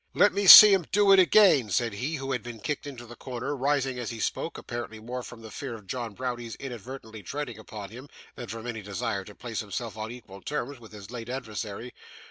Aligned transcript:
'Let 0.15 0.33
me 0.33 0.47
see 0.47 0.73
him 0.73 0.87
do 0.91 1.11
it 1.11 1.19
again,' 1.19 1.69
said 1.69 1.93
he 1.93 2.15
who 2.15 2.31
had 2.31 2.41
been 2.41 2.59
kicked 2.59 2.87
into 2.87 3.05
the 3.05 3.15
corner, 3.15 3.55
rising 3.55 3.99
as 3.99 4.09
he 4.09 4.19
spoke, 4.19 4.57
apparently 4.57 4.99
more 4.99 5.21
from 5.21 5.43
the 5.43 5.51
fear 5.51 5.75
of 5.75 5.85
John 5.85 6.15
Browdie's 6.15 6.55
inadvertently 6.55 7.21
treading 7.21 7.59
upon 7.59 7.91
him, 7.91 8.09
than 8.33 8.47
from 8.47 8.65
any 8.65 8.81
desire 8.81 9.23
to 9.23 9.35
place 9.35 9.59
himself 9.59 9.95
on 9.97 10.11
equal 10.11 10.41
terms 10.41 10.79
with 10.79 10.91
his 10.91 11.11
late 11.11 11.29
adversary. 11.29 11.93